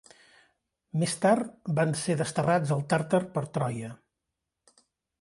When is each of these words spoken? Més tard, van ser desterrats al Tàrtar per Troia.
Més 1.03 1.13
tard, 1.25 1.51
van 1.81 1.95
ser 2.05 2.17
desterrats 2.23 2.75
al 2.79 2.83
Tàrtar 2.95 3.23
per 3.39 3.47
Troia. 3.59 3.95